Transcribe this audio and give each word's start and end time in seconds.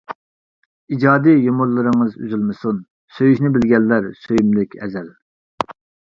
ئىجادىي 0.93 1.35
يۇمۇرلىرىڭىز 1.47 2.15
ئۈزۈلمىسۇن. 2.23 2.79
سۆيۈشنى 3.17 3.51
بىلگەنلەر 3.57 4.07
سۆيۈملۈك 4.23 4.73
ئەزەل. 4.87 5.13